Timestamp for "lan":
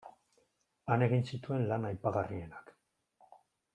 1.73-1.85